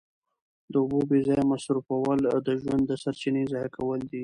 د 0.71 0.73
اوبو 0.81 0.99
بې 1.09 1.19
ځایه 1.27 1.43
مصرفول 1.51 2.19
د 2.47 2.49
ژوند 2.61 2.83
د 2.87 2.91
سرچینې 3.03 3.43
ضایع 3.51 3.69
کول 3.77 3.99
دي. 4.11 4.19